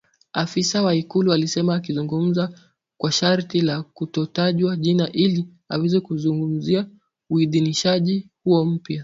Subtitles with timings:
[0.33, 2.51] afisa wa Ikulu alisema akizungumza
[2.97, 6.89] kwa sharti la kutotajwa jina ili aweze kuzungumzia
[7.29, 8.99] uidhinishaji huo mpya